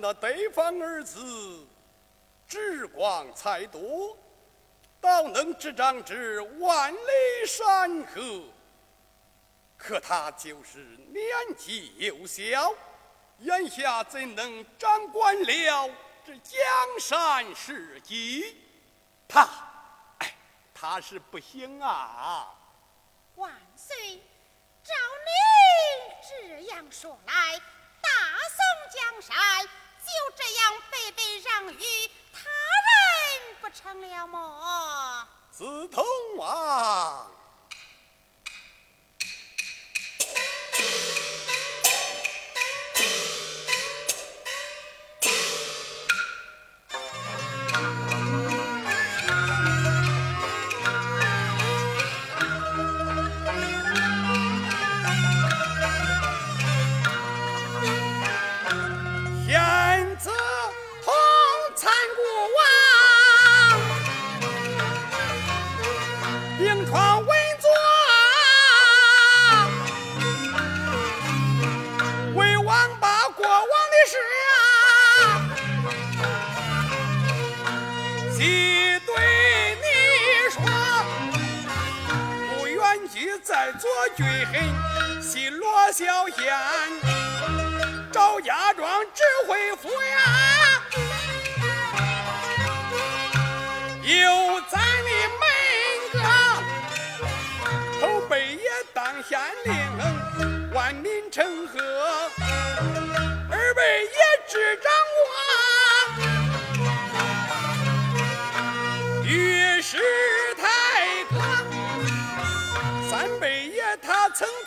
[0.00, 1.66] 那对方儿子，
[2.48, 4.16] 智广才多，
[5.00, 6.98] 倒能执掌之万里
[7.46, 8.42] 山河。
[9.76, 10.78] 可他就是
[11.08, 11.24] 年
[11.56, 12.74] 纪幼小，
[13.40, 15.90] 眼下怎能掌管了
[16.24, 16.60] 这江
[16.98, 17.72] 山社
[18.04, 18.56] 稷？
[19.28, 19.48] 他，
[20.18, 20.34] 哎，
[20.74, 22.54] 他是不行啊！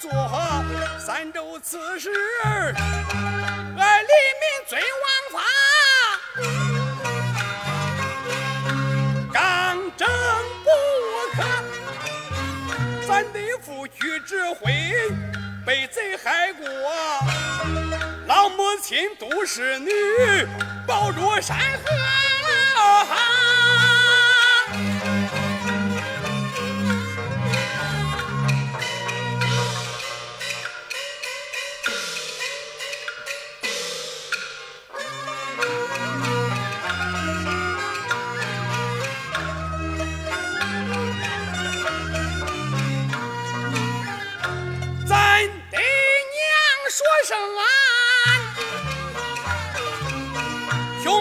[0.04, 0.12] 做。
[1.00, 2.10] 三州刺史，
[2.44, 4.12] 俺黎
[4.42, 5.40] 民尊王法，
[9.32, 10.06] 刚正
[10.66, 10.68] 不
[11.34, 11.38] 可。
[13.08, 14.94] 咱得负去指挥，
[15.66, 16.68] 被贼害过，
[18.28, 19.90] 老母亲都是女，
[20.86, 21.94] 保住山河。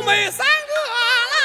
[0.04, 0.72] 妹三个
[1.32, 1.36] 啦，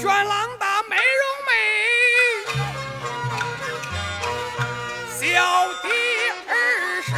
[0.00, 1.50] 玄朗的美容妹，
[5.18, 5.22] 小
[5.82, 5.88] 弟
[6.48, 6.50] 儿
[7.02, 7.08] 是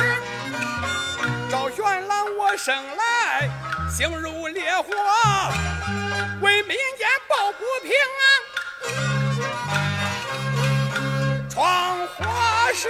[1.51, 1.79] 赵玄
[2.09, 3.51] 朗，我生来
[3.91, 4.85] 形如烈火，
[6.41, 7.93] 为民间抱不平，
[11.51, 12.25] 闯祸
[12.73, 12.89] 事。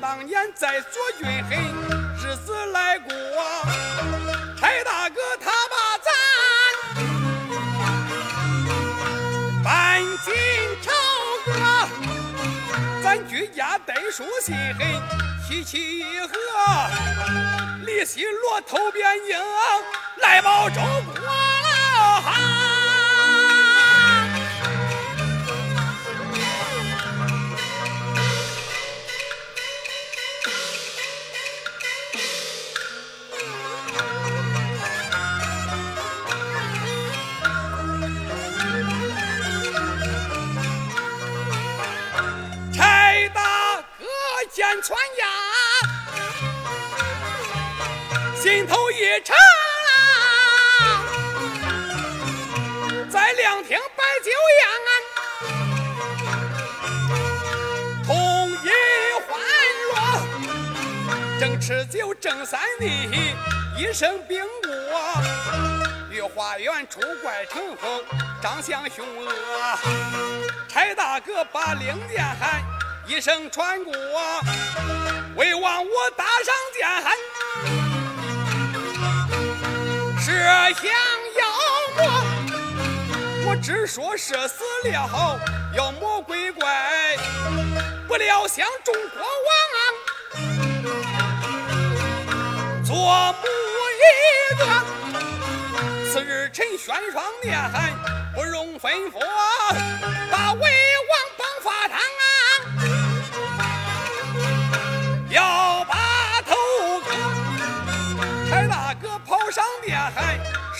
[0.00, 1.56] 当年在左军黑，
[2.22, 3.12] 日子来过，
[4.58, 6.12] 柴大哥他把咱
[9.64, 10.34] 搬进
[10.82, 10.92] 朝
[11.46, 11.52] 歌，
[13.02, 14.84] 咱居家带书信黑，
[15.48, 16.34] 喜气和，
[17.84, 19.38] 李西罗头边硬，
[20.18, 21.45] 来报周国。
[48.46, 49.34] 心头一沉
[50.86, 51.02] 啊，
[53.10, 54.62] 在凉亭摆酒宴，
[58.06, 58.70] 同饮
[59.26, 59.36] 欢
[59.90, 59.90] 乐，
[61.40, 63.08] 正吃酒正三地，
[63.76, 64.70] 一声兵过，
[66.12, 68.04] 御花园出怪成风，
[68.40, 69.28] 长相凶恶。
[70.68, 72.62] 柴大哥把令箭喊，
[73.08, 73.92] 一声传过，
[75.34, 77.12] 为王我打上箭喊，
[80.46, 80.84] 想
[81.36, 81.40] 要
[81.96, 82.00] 么，
[83.46, 85.38] 我只说射死了
[85.74, 87.16] 妖魔鬼怪，
[88.06, 89.56] 不料想中国王。
[92.84, 92.94] 做
[93.42, 93.44] 母
[94.00, 94.02] 一
[94.58, 94.62] 个，
[96.12, 97.92] 次日陈宣霜念喊，
[98.34, 99.18] 不容吩咐，
[100.30, 100.70] 把魏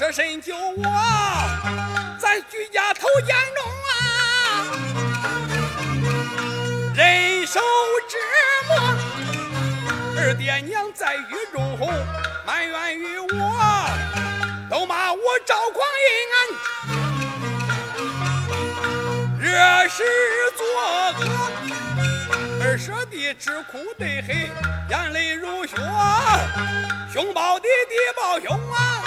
[0.07, 0.85] 舍身救我，
[2.21, 3.99] 咱居家头严重啊，
[6.95, 7.59] 人受
[8.09, 8.17] 折
[8.69, 8.95] 磨。
[10.17, 11.77] 二爹娘在狱中
[12.47, 13.29] 埋怨于我，
[14.71, 15.85] 都骂我赵匡
[19.41, 20.05] 胤，惹事
[20.57, 20.65] 作
[21.19, 21.27] 恶。
[22.63, 24.37] 二舍弟吃苦得很，
[24.89, 25.75] 眼泪如血，
[27.13, 29.03] 兄抱弟，弟抱兄啊，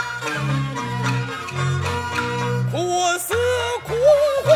[3.00, 3.34] 哭死
[3.88, 3.96] 哭
[4.44, 4.54] 活。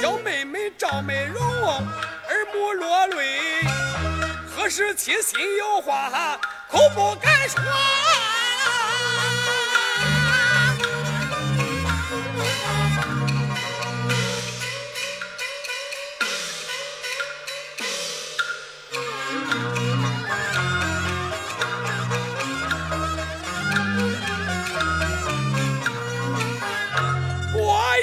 [0.00, 3.60] 小妹妹赵美容，儿目落泪。
[4.56, 7.62] 何时起心有话，口不敢说。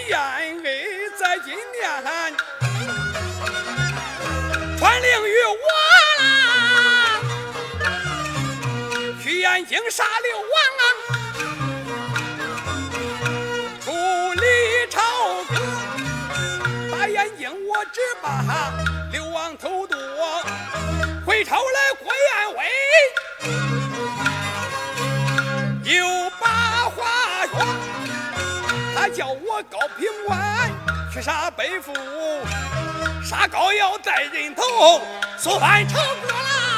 [0.10, 2.04] 我愿为在今天
[4.80, 5.56] 传令于我
[6.24, 6.24] 啦，
[9.22, 10.50] 去燕京杀刘王
[10.80, 10.84] 啊，
[13.86, 13.92] 处
[14.34, 14.46] 理
[14.90, 15.00] 朝
[15.54, 15.56] 歌，
[16.92, 18.28] 打燕京我只把
[19.12, 19.96] 刘王头剁，
[21.24, 22.66] 回朝来郭彦威，
[29.72, 30.72] 高平关
[31.14, 31.94] 去杀北府，
[33.24, 34.64] 杀高要带人头，
[35.38, 36.69] 速犯朝歌啦！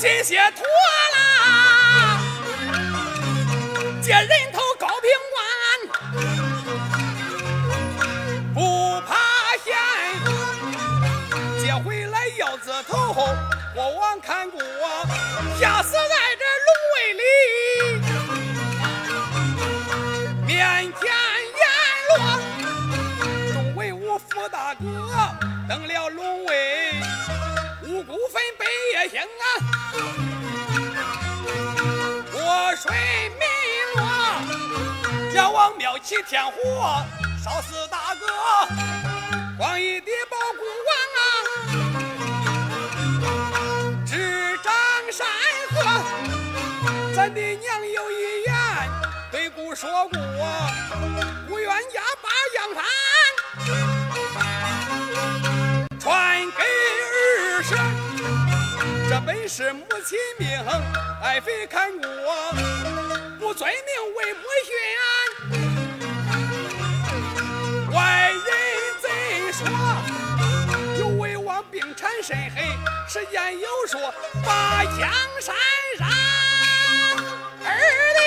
[0.00, 0.64] 中啊，书信写妥
[1.14, 1.18] 啦，
[4.02, 5.38] 接人头高平官，
[8.54, 8.58] 不
[9.02, 9.10] 怕
[9.62, 9.76] 险，
[11.62, 13.14] 接回来腰子头，
[13.74, 14.62] 国王看过，
[35.40, 37.02] 阎王庙起天火，
[37.42, 38.26] 烧死大哥；
[39.56, 41.24] 光义爹保孤王啊，
[44.06, 44.70] 智障
[45.10, 45.26] 山
[45.70, 45.76] 河。
[47.16, 48.54] 咱的娘有一言
[49.32, 50.20] 对姑说过，
[51.48, 52.84] 我愿家把养翻，
[55.98, 56.62] 传给
[57.08, 57.80] 儿孙。
[59.08, 60.50] 这本是母亲命，
[61.22, 62.06] 爱妃看过，
[63.38, 65.00] 不遵命为母训啊。
[72.22, 72.62] 身黑？
[73.08, 74.14] 是言有说
[74.44, 75.56] 把江山
[75.98, 76.08] 让
[77.64, 77.68] 儿
[78.16, 78.20] 弟。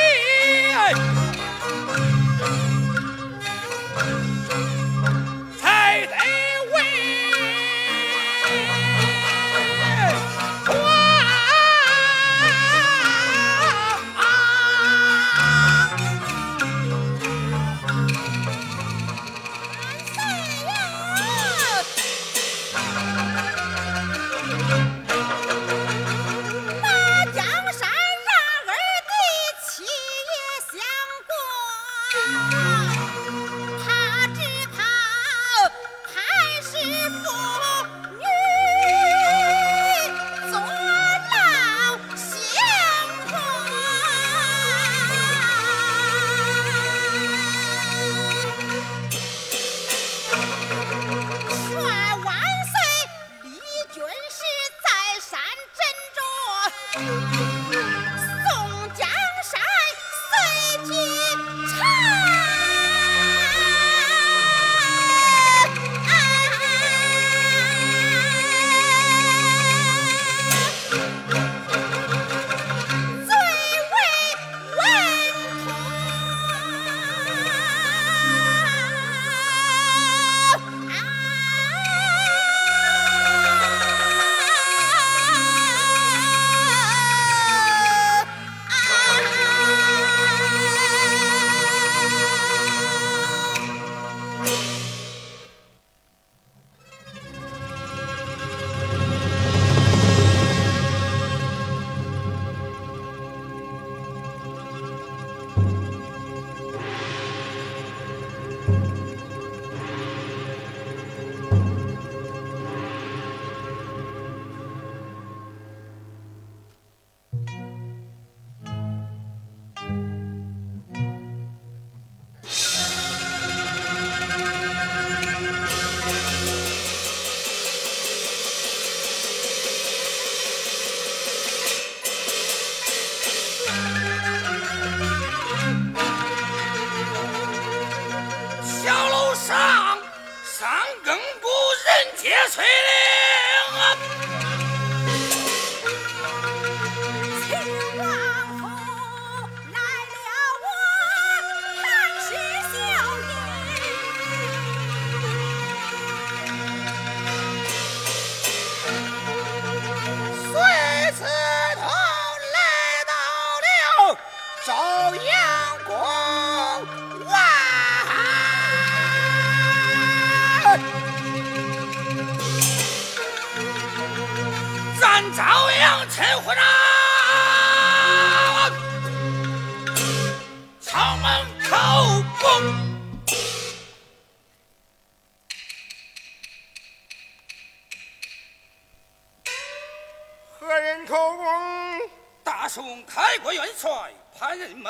[194.45, 194.89] 潘仁美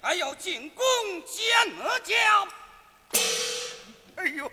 [0.00, 0.82] 还要进宫
[1.26, 2.14] 见阿娇。
[4.16, 4.50] 哎呦！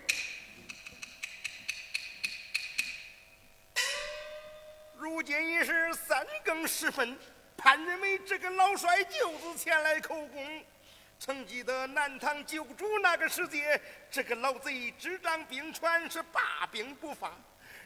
[4.97, 7.17] 如今已是三更时分，
[7.55, 10.65] 潘仁美这个老帅舅子前来叩宫。
[11.17, 13.79] 曾记得南唐旧主那个时节，
[14.11, 17.31] 这个老贼执掌兵权是罢兵不发。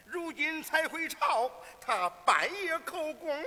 [0.04, 1.48] 如今才回朝，
[1.80, 3.44] 他半夜叩宫。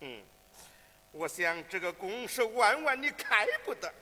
[0.00, 0.22] 嗯，
[1.12, 3.92] 我想这个宫是万万你开不得，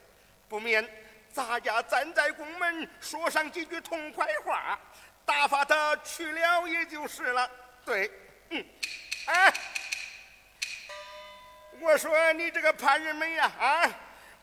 [0.48, 0.86] 不免
[1.32, 4.78] 咱家站在宫门说上几句痛快话，
[5.24, 7.50] 打发他去了也就是了。
[7.84, 8.10] 对，
[8.50, 8.64] 嗯，
[9.26, 9.52] 哎。
[11.78, 13.90] 我说你这个潘仁美呀，啊！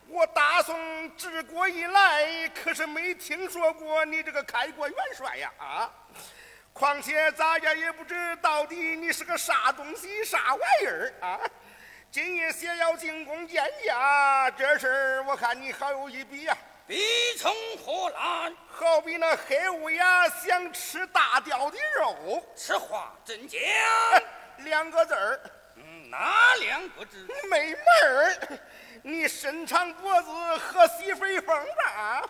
[0.06, 5.92] 我大宋治国以来，可是没听说过你这个开国元帅呀，啊！
[6.74, 11.38] 况且咱家也不知到底你是个啥东西、啥玩意儿啊！
[12.10, 16.58] 今夜先要进宫见驾，这事儿我看你好有一比呀。
[16.84, 17.00] 比
[17.38, 18.52] 从何来？
[18.68, 22.44] 好比那黑乌鸦想吃大雕的肉。
[22.56, 23.60] 此话怎讲？
[24.58, 25.40] 两个字儿。
[26.10, 27.24] 哪两个字？
[27.48, 28.58] 没门儿！
[29.02, 32.24] 你伸长脖子喝西北风吧？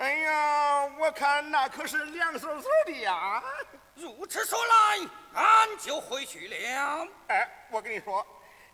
[0.00, 3.42] 哎呀，我看那可是凉飕飕的呀！
[3.94, 4.98] 如此说来，
[5.34, 7.06] 俺就回去了。
[7.26, 8.26] 哎，我跟你说，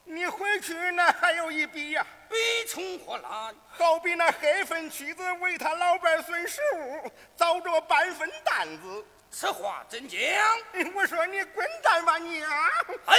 [0.04, 2.37] 你回去那还有一笔呀，笔
[2.68, 3.52] 从何来？
[3.71, 9.04] 好比那黑粉妻子为他老伴孙十五，遭着半分担子。
[9.28, 10.21] 此话怎讲？
[10.95, 12.71] 我说你滚蛋吧你啊！
[13.06, 13.16] 哎，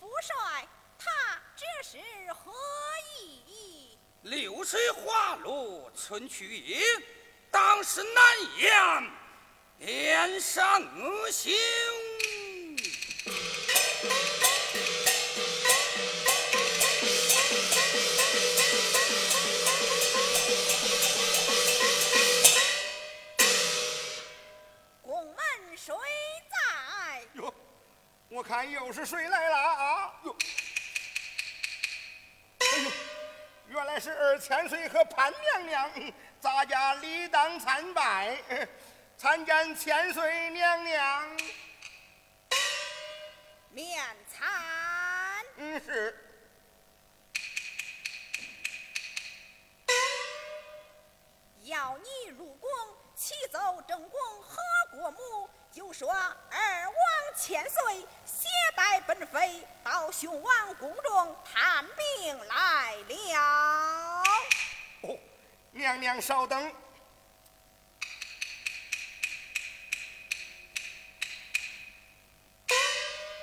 [0.00, 0.66] 夫帅，
[0.98, 1.98] 他这是
[2.32, 2.50] 何
[3.20, 3.39] 意？
[4.22, 6.78] 流水花落春去也，
[7.50, 8.22] 当时难
[8.58, 9.10] 言，
[9.78, 11.54] 脸上恶行。
[25.02, 25.36] 宫门
[25.76, 25.94] 谁
[26.50, 27.22] 在？
[27.34, 27.54] 哟，
[28.28, 30.12] 我看又是谁来了啊？
[30.24, 30.36] 哟，
[33.70, 35.90] 原来是二千岁和潘娘娘，
[36.40, 38.36] 咱家理当参拜，
[39.16, 41.36] 参见千岁娘娘。
[43.70, 44.50] 面参。
[45.54, 46.16] 嗯，是。
[51.62, 52.68] 要你入宫，
[53.14, 54.60] 启奏正宫和
[54.90, 56.94] 国母，就说二王
[57.36, 64.22] 千岁携带本妃到雄王宫中探病来了。
[65.02, 65.16] 哦，
[65.70, 66.74] 娘娘稍等。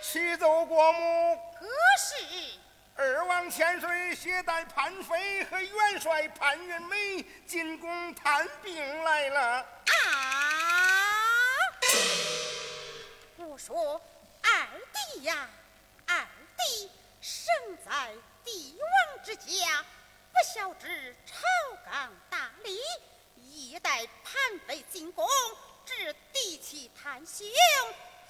[0.01, 1.65] 启奏国母，何
[1.97, 2.59] 事？
[2.95, 9.65] 二王千岁携带潘妃和元帅潘元美进宫探病来了。
[13.57, 13.99] 说
[14.43, 14.67] 二
[15.13, 15.49] 弟呀，
[16.05, 17.47] 二弟生
[17.85, 18.13] 在
[18.45, 19.83] 帝王之家，
[20.31, 21.35] 不晓之朝
[21.85, 22.79] 纲大礼，
[23.35, 25.27] 一带潘妃进宫，
[25.85, 27.45] 至帝妻探兄，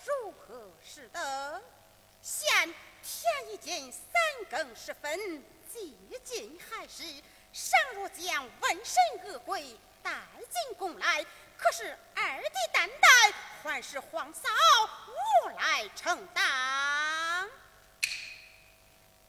[0.06, 1.62] 如何是得？
[2.22, 4.02] 现天已经三
[4.50, 7.04] 更时分，接近亥时，
[7.54, 10.12] 尚若将瘟神恶鬼带
[10.50, 11.26] 进宫来，
[11.58, 13.08] 可是二弟担待，
[13.64, 14.48] 还是皇嫂
[15.44, 17.50] 我来承担。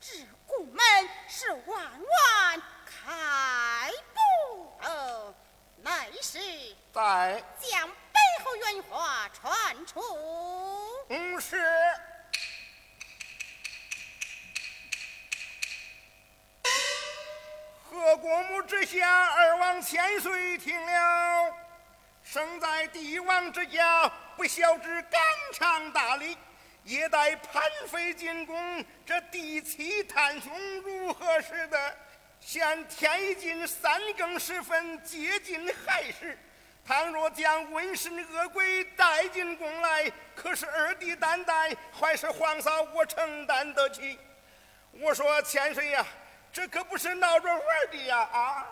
[0.00, 0.84] 只顾门
[1.26, 5.34] 是万万开不得，
[5.78, 5.90] 内
[6.22, 6.38] 是
[6.92, 10.00] 在，将背后原话传出。
[11.08, 11.58] 嗯是。
[17.90, 21.52] 何国母之下，二王千岁听了，
[22.30, 25.18] 生在帝王之家，不晓知纲
[25.50, 26.36] 常大礼，
[26.84, 31.96] 也待潘妃进宫，这第七探兄如何是得？
[32.38, 36.38] 现天已近三更时分，接近亥时，
[36.86, 44.18] 倘若将瘟神恶鬼带进宫来，可是二弟担待，还是皇嫂我承担得起？
[44.92, 46.04] 我说千岁呀、
[46.52, 48.18] 这可不是闹着玩的呀！
[48.18, 48.66] 啊，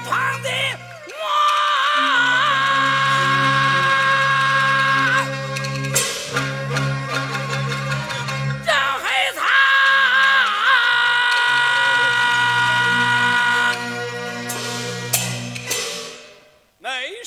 [0.00, 0.48] 旁的
[1.08, 1.14] 我
[8.66, 9.06] 赵黑，
[16.78, 17.24] 内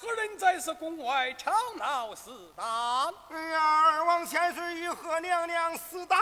[0.00, 3.10] 何人在此宫外吵闹厮打？
[3.30, 6.16] 二王千岁与何娘娘厮打。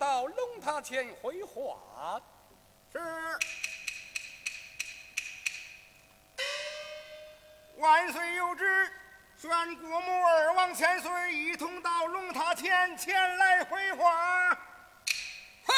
[0.00, 2.18] 到龙塔前回话。
[2.90, 2.98] 是。
[7.76, 8.92] 万岁有旨，
[9.36, 14.48] 宣国母二王千岁一同到龙塔前前来回话。
[15.66, 15.74] 哼！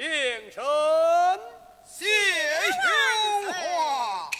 [0.00, 0.62] 皇，平身。
[1.84, 4.30] 谢宣皇。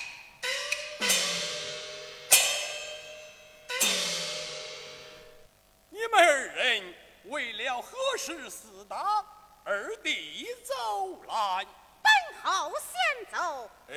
[5.91, 6.95] 你们二人
[7.25, 9.23] 为了何事厮打？
[9.65, 11.67] 二弟走来。
[12.03, 12.11] 本
[12.43, 13.71] 侯先走。
[13.89, 13.95] 哎，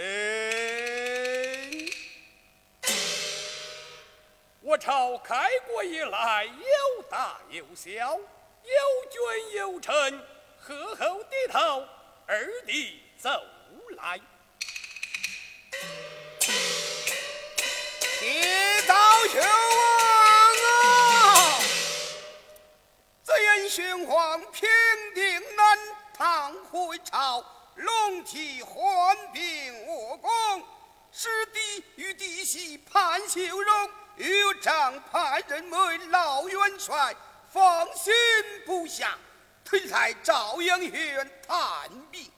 [4.60, 8.19] 我朝开国以来，有大有小，有
[9.10, 9.21] 君
[9.58, 10.19] 有臣，
[10.65, 11.86] 何后低头？
[12.26, 13.30] 二弟走
[13.97, 14.17] 来。
[18.17, 18.95] 铁道
[19.28, 21.60] 雄王啊！
[23.26, 24.69] 只因宣皇平
[25.13, 25.78] 定南
[26.17, 27.43] 唐回朝，
[27.76, 30.30] 龙体患病卧宫，
[31.12, 37.13] 师弟与弟媳潘秀荣与长派人为老元帅，
[37.52, 38.13] 放心
[38.65, 39.17] 不下，
[39.65, 42.30] 推来朝阳院探病。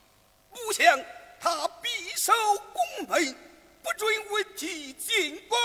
[0.50, 0.98] 不想
[1.40, 2.32] 他匕首
[2.72, 3.36] 拱门，
[3.82, 5.58] 不准文体进宫，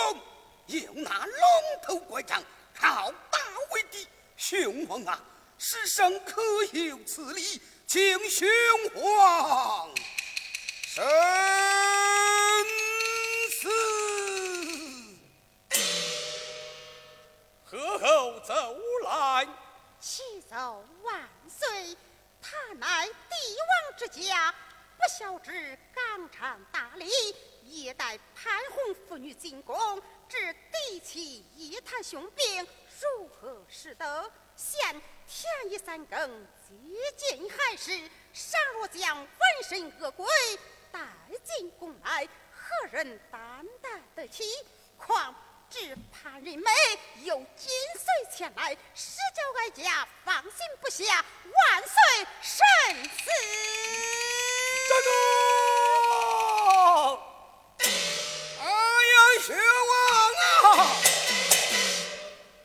[0.68, 1.36] 又拿龙
[1.82, 2.44] 头拐杖
[2.74, 3.40] 靠打
[3.72, 4.08] 为敌。
[4.36, 5.20] 宣皇啊，
[5.58, 6.42] 世上可
[6.74, 7.62] 有此理？
[7.88, 8.50] 请宣
[8.96, 9.90] 皇
[10.84, 11.04] 深
[13.62, 13.70] 思。
[17.64, 19.48] 何后走来？
[20.02, 21.96] 启奏万岁，
[22.42, 23.36] 他乃帝
[23.70, 24.52] 王之家，
[24.98, 27.08] 不孝之纲常大礼，
[27.66, 32.68] 夜带潘红妇女进宫，致嫡妻一探凶病，
[33.00, 34.32] 如何是得？
[34.56, 34.80] 现
[35.28, 39.30] 天已三更，接近亥时，尚若将纹
[39.64, 40.28] 身恶鬼
[40.92, 41.00] 带
[41.44, 44.44] 进宫来，何人担待得起？
[44.98, 45.34] 况
[45.72, 46.70] 只怕人美
[47.24, 48.06] 又紧随
[48.36, 51.24] 前来，实叫哀家放心不下。
[51.46, 52.62] 万岁慎
[53.06, 53.24] 思。
[54.90, 55.10] 站住！
[58.60, 59.58] 哎呀，宣
[59.88, 60.98] 王啊！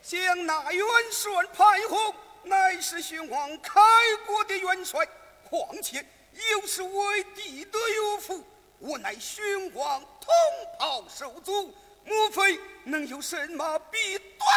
[0.02, 3.80] 将那元帅潘洪，乃是宣王开
[4.26, 5.06] 国的元帅，
[5.48, 6.04] 况且
[6.50, 8.44] 又是为帝的有福，
[8.80, 10.34] 我乃宣王同
[10.76, 11.72] 袍手足，
[12.06, 14.48] 莫非能有什么弊端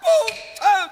[0.00, 0.06] 不
[0.56, 0.90] 成？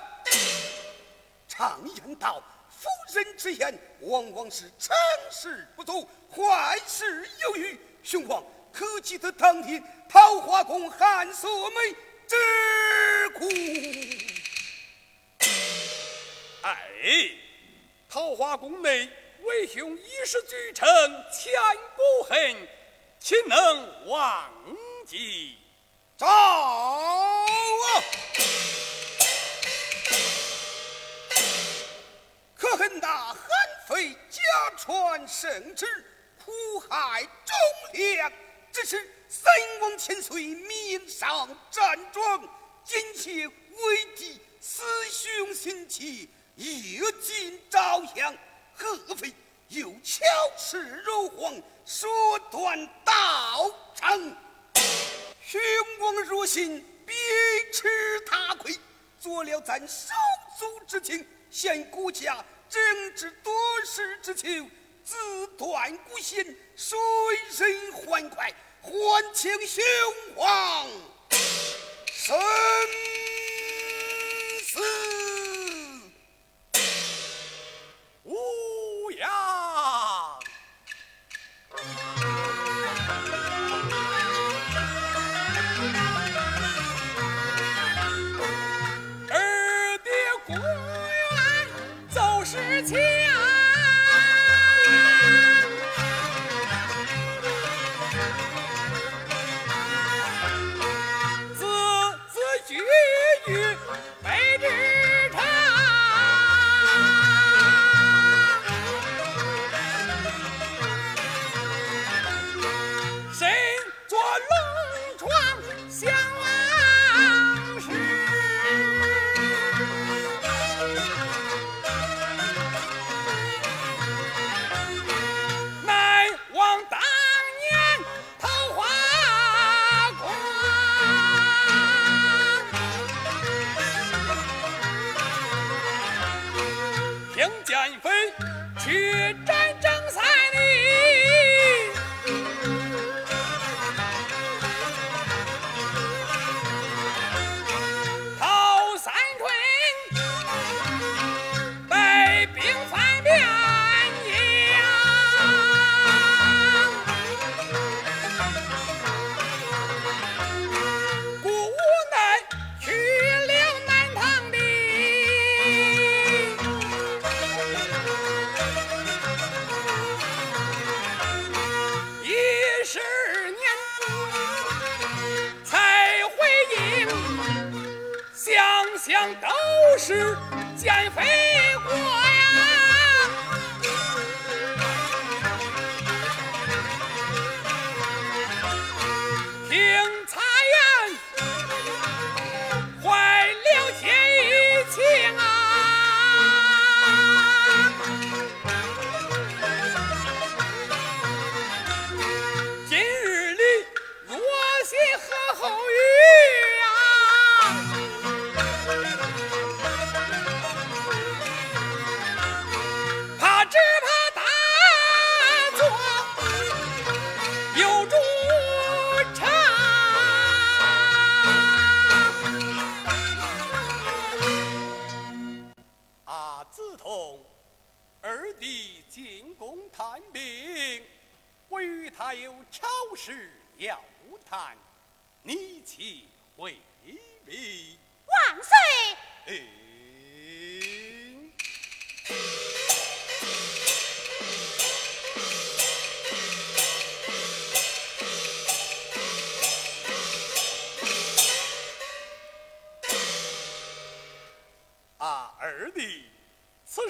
[1.49, 4.97] 常言道，妇人之言往往是成
[5.31, 7.79] 事不足，坏事有余。
[8.03, 11.97] 宣皇可记得当天桃花宫汉素梅
[12.27, 12.37] 之
[13.31, 13.49] 苦？
[16.63, 17.31] 哎，
[18.09, 19.09] 桃花宫内
[19.43, 20.89] 为兄一时举城，
[21.33, 21.53] 千
[21.97, 22.69] 古恨，
[23.19, 24.51] 岂能忘
[25.07, 25.59] 记？
[26.17, 28.05] 走啊！
[32.55, 33.37] 可恨那韩
[33.89, 34.41] 非假
[34.77, 35.87] 传圣旨，
[36.45, 36.53] 苦
[36.89, 37.57] 害忠
[37.93, 38.33] 良。
[38.71, 42.49] 只是三王千岁命上战状，
[42.85, 48.37] 今且为敌思兄心切，夜尽朝阳，
[48.75, 49.35] 合非
[49.69, 50.25] 又巧
[50.57, 54.37] 施柔黄，说断道成。
[55.47, 55.61] 雄
[56.01, 57.13] 王若心，必
[57.73, 58.75] 吃大亏，
[59.21, 60.15] 做了咱手
[60.59, 63.53] 足之情，现孤家政治多
[63.85, 64.71] 事之情，
[65.05, 66.97] 自断孤心，谁
[67.59, 68.53] 人欢快？
[68.81, 68.91] 还
[69.35, 69.85] 请宣
[70.35, 70.89] 皇
[72.13, 72.35] 深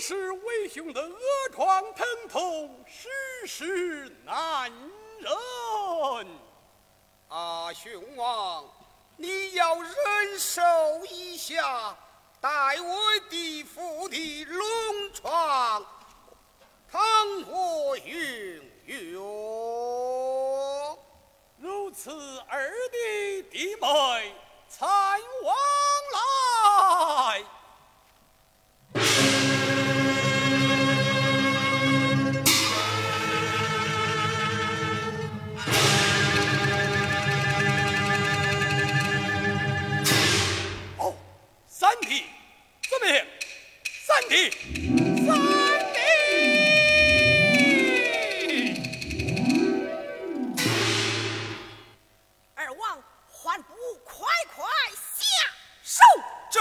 [0.06, 1.18] 是为兄的恶
[1.50, 3.08] 疮疼痛，实
[3.46, 4.70] 是难
[5.18, 5.32] 忍。
[7.28, 8.70] 啊，兄王，
[9.16, 10.60] 你要忍受
[11.08, 11.96] 一下，
[12.38, 12.50] 待
[12.82, 15.82] 我的父的龙床，
[16.92, 17.00] 倘
[17.50, 19.12] 我允许。
[21.56, 22.10] 如此，
[22.46, 24.34] 二弟弟妹
[44.34, 44.42] 下
[55.84, 56.02] 手！
[56.50, 56.58] 这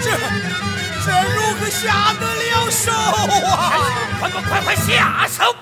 [0.00, 0.06] 这
[1.04, 3.52] 这如何下得了手啊？
[4.20, 5.54] 快快快快下手！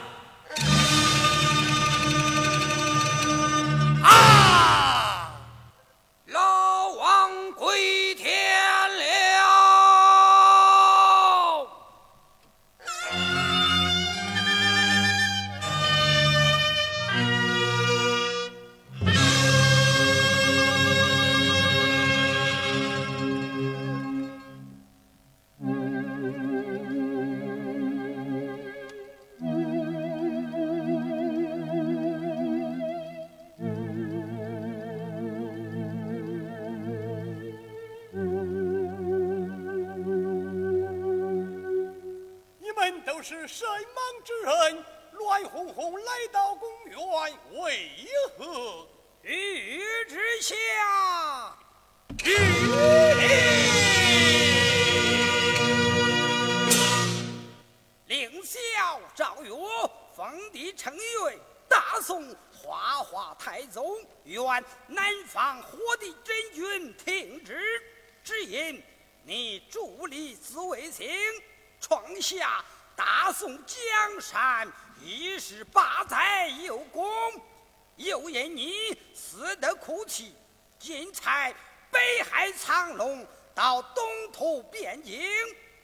[83.70, 85.22] 到东土边境，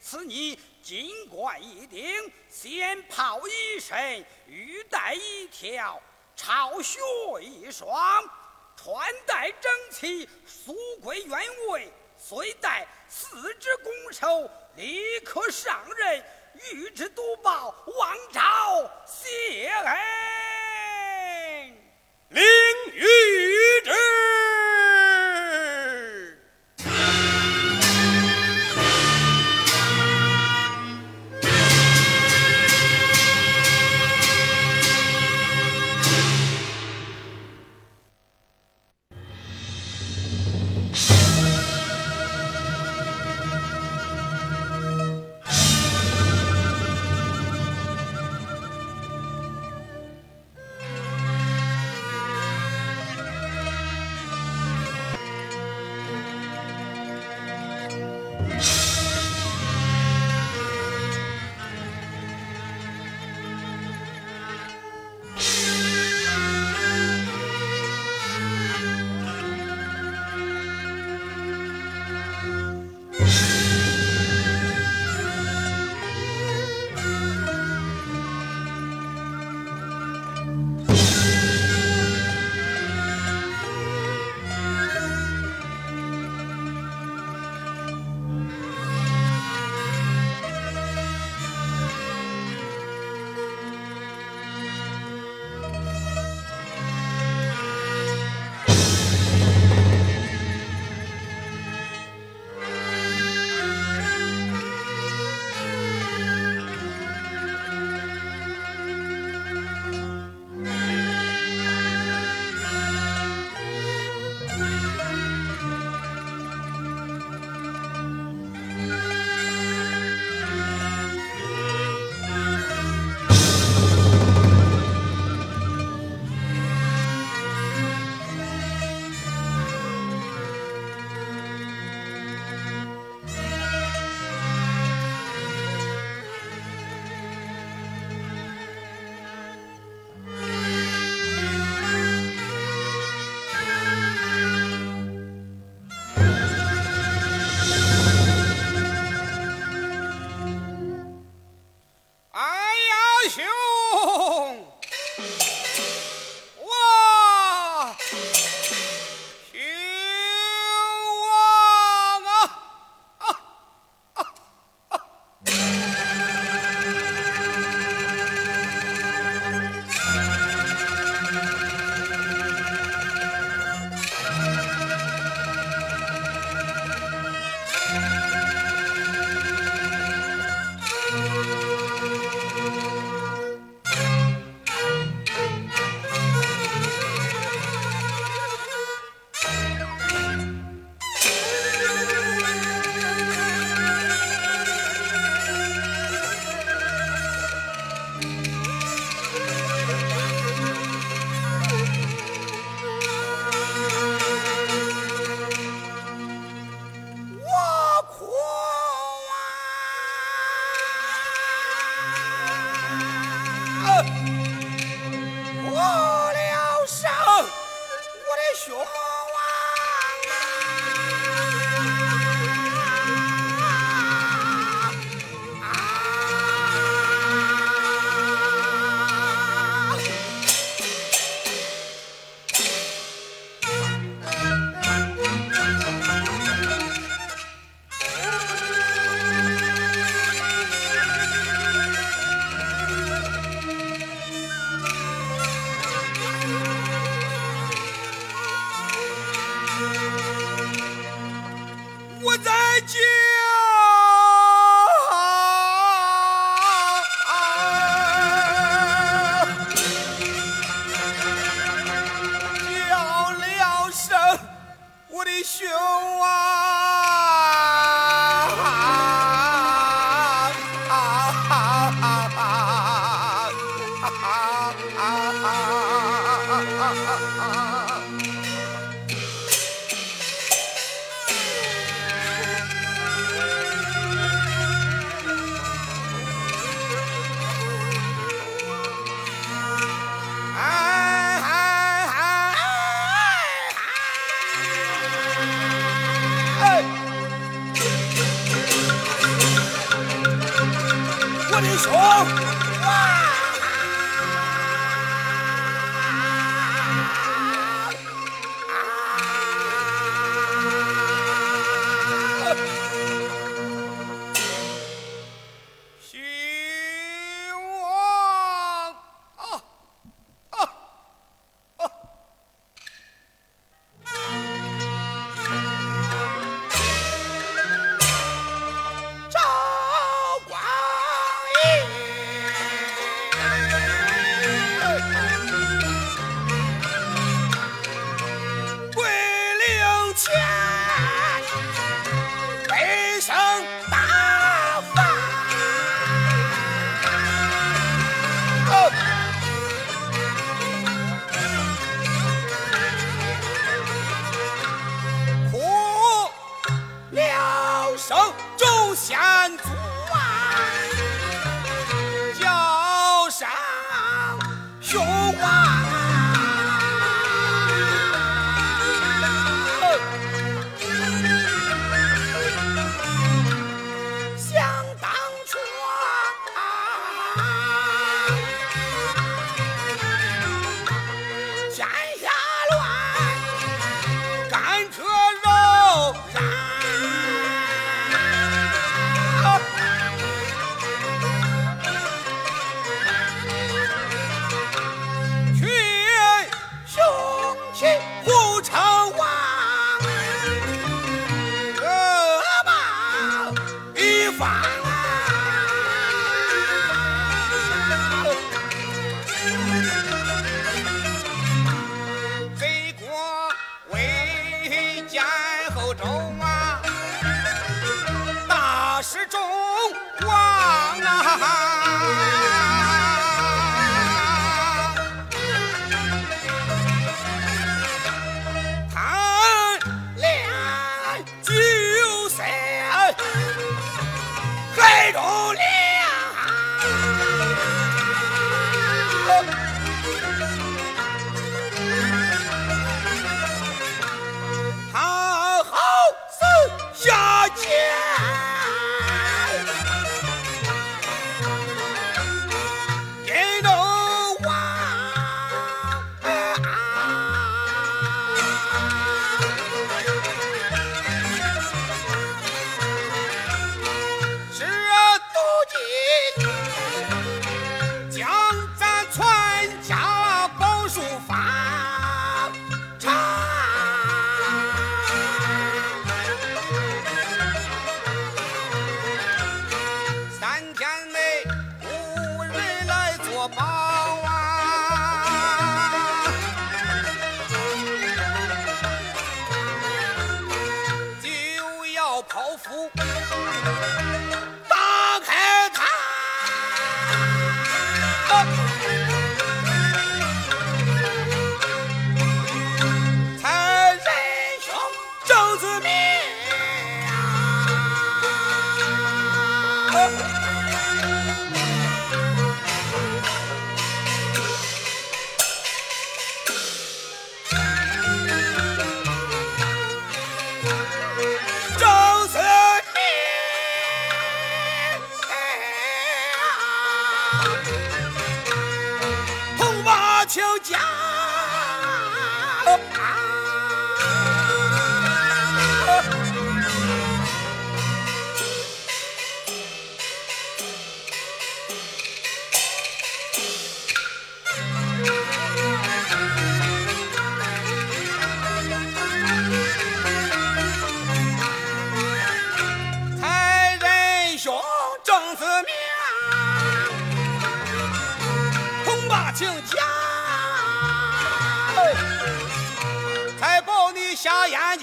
[0.01, 2.05] 赐你金冠一顶，
[2.49, 6.03] 仙袍一身，玉带一条，
[6.35, 6.99] 朝靴
[7.41, 7.89] 一双，
[8.75, 16.25] 穿戴整齐，素贵原位，虽带四支拱手，立刻上任，
[16.73, 19.97] 与之督报，王朝谢恩。
[22.31, 23.36] 领谕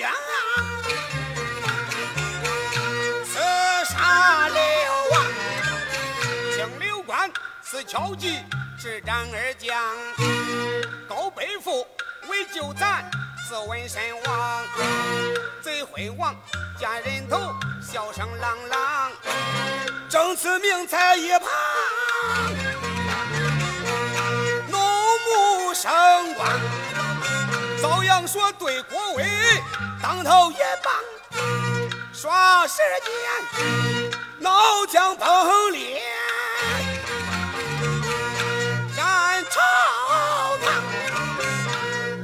[0.04, 0.12] 下眼
[0.84, 0.92] 睛，
[3.24, 3.40] 刺
[3.86, 4.60] 杀刘
[5.12, 5.14] 王。
[6.54, 7.32] 清刘关
[7.62, 8.44] 四敲击，
[8.78, 9.74] 执斩二将。
[11.08, 11.88] 高背负
[12.28, 13.10] 为救咱，
[13.48, 14.66] 自刎身亡。
[15.62, 16.36] 贼会王
[16.78, 17.38] 见人头，
[17.82, 19.12] 笑声朗朗。
[20.10, 21.48] 正此命在一旁，
[24.70, 26.46] 怒目生光。
[27.84, 29.26] 遭阳说对郭威，
[30.02, 30.94] 当头一棒，
[32.14, 34.10] 耍时间，
[34.40, 36.02] 脑浆崩裂，
[38.96, 39.60] 战朝
[40.64, 40.82] 堂，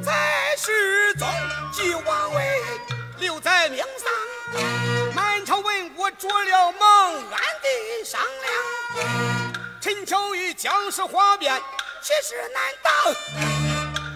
[0.02, 1.28] 在世宗
[1.74, 2.62] 即王位，
[3.18, 4.64] 留在命丧。
[5.14, 9.52] 满朝文武着了梦，暗地商量。
[9.82, 11.54] 陈巧与将士哗变，
[12.02, 12.94] 气势难当，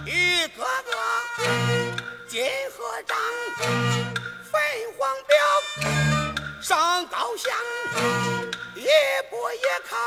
[0.05, 0.91] 一个个
[2.27, 3.17] 金河掌，
[4.51, 4.61] 焚
[4.97, 5.37] 黄标，
[6.61, 7.53] 上高香，
[8.75, 8.85] 一
[9.29, 9.97] 步一靠，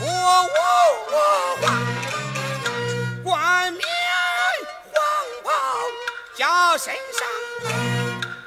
[0.00, 0.58] 我我
[1.12, 1.14] 我
[1.60, 1.62] 皇，
[3.22, 3.84] 冠冕
[4.90, 4.96] 黄
[5.44, 5.48] 袍
[6.34, 7.28] 加身上，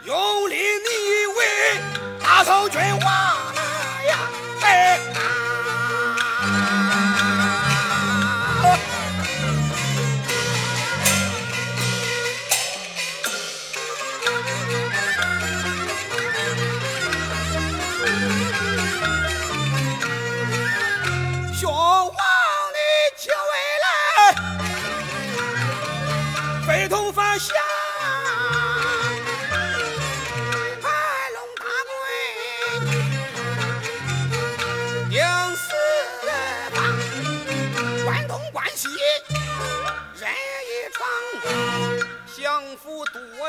[0.05, 1.39] 用力你为
[2.19, 3.32] 大宋君王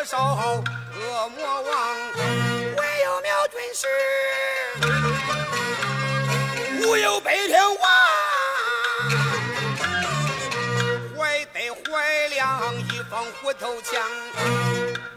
[0.05, 1.73] 多少恶魔王？
[2.77, 3.89] 唯有苗军师。
[6.83, 7.91] 无有北天王，
[11.17, 13.99] 怀得怀亮一方虎头枪，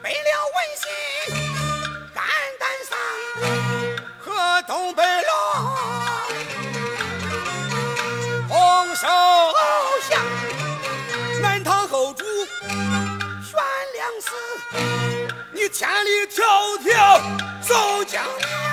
[0.01, 0.89] 背了文信
[2.15, 2.23] 肝
[2.57, 2.97] 胆丧，
[4.21, 5.35] 和东北龙
[8.47, 9.05] 红手
[10.09, 10.21] 相，
[11.41, 12.23] 南唐后主，
[15.51, 17.21] 你千里迢迢
[17.61, 18.66] 走江南。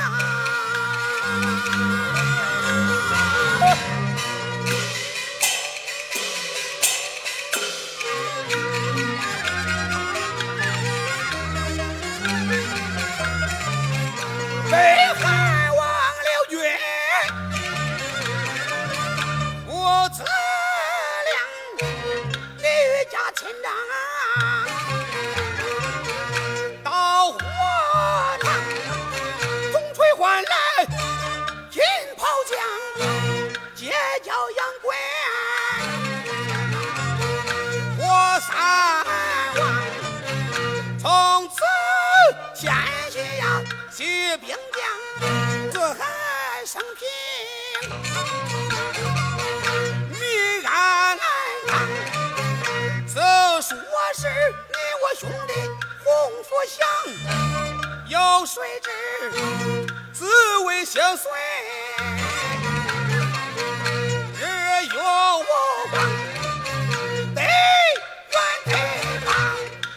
[44.04, 46.04] 呀，起兵将，自海
[46.66, 47.08] 升平，
[50.10, 51.24] 你安康。
[53.06, 53.14] 此
[53.62, 53.76] 说
[54.14, 54.28] 是
[54.68, 55.52] 你我兄弟
[56.04, 56.08] 洪
[56.44, 56.86] 福祥，
[58.08, 58.86] 有谁知
[60.12, 61.30] 自为相随，
[64.38, 64.42] 日
[64.86, 65.44] 月无
[65.90, 65.94] 光。
[67.34, 68.36] 得远
[68.66, 68.70] 地
[69.24, 69.32] 方，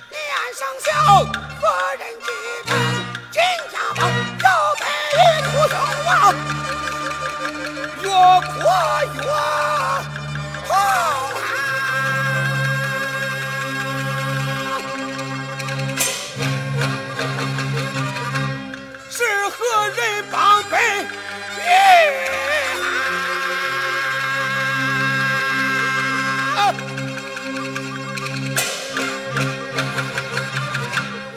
[0.09, 0.15] 面
[0.55, 0.87] 上笑，
[1.59, 1.63] 何
[1.95, 2.27] 人记
[8.01, 8.63] 越过
[9.15, 9.19] 越
[10.65, 10.79] 红啊！
[19.09, 19.55] 是何
[19.89, 19.99] 人
[20.31, 20.73] 帮北
[21.65, 21.69] 越
[26.55, 26.59] 啊？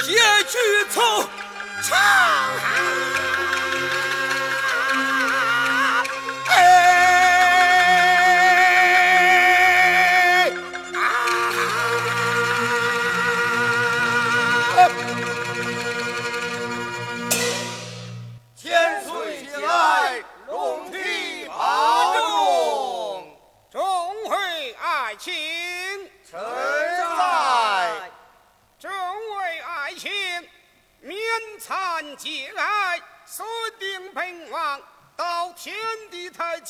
[0.01, 0.09] 结
[0.49, 0.55] 局
[0.91, 0.99] 从
[1.83, 3.00] 长安。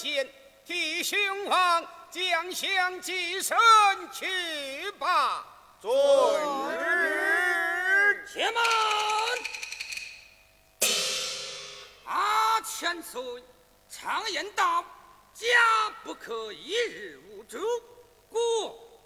[0.00, 0.26] 前，
[0.64, 3.54] 替兄王将相祭神
[4.10, 5.46] 去吧。
[5.78, 5.92] 遵
[6.78, 8.64] 旨，且慢。
[12.06, 13.22] 阿千岁，
[13.90, 14.82] 常言道，
[15.34, 15.46] 家
[16.02, 17.58] 不可一日无主，
[18.26, 18.40] 国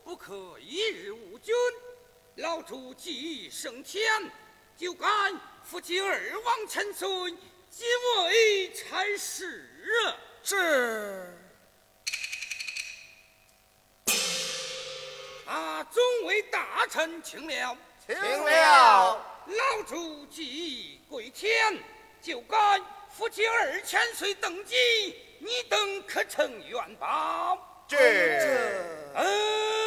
[0.05, 1.53] 不可一日无君。
[2.37, 4.31] 老主既已升天，
[4.77, 5.09] 就该
[5.65, 7.09] 扶起尔王千岁，
[7.69, 7.85] 即
[8.17, 9.69] 为差使。
[10.45, 11.27] 是。
[15.47, 17.77] 啊，众位大臣，请了，
[18.07, 19.27] 请了。
[19.47, 21.79] 老主既归天，
[22.21, 22.79] 就该
[23.11, 24.77] 夫妻二千岁登基，
[25.39, 27.59] 你等可成愿报？
[27.89, 27.97] 这。
[29.15, 29.84] 嗯。